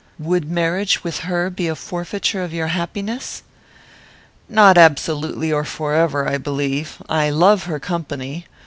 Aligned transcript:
"Would 0.17 0.49
marriage 0.49 1.03
with 1.03 1.19
her 1.29 1.51
be 1.51 1.67
a 1.67 1.75
forfeiture 1.75 2.43
of 2.43 2.51
your 2.55 2.69
happiness?" 2.69 3.43
"Not 4.49 4.75
absolutely 4.75 5.53
or 5.53 5.63
forever, 5.63 6.27
I 6.27 6.39
believe. 6.39 6.99
I 7.07 7.29
love 7.29 7.65
her 7.65 7.79
company. 7.79 8.47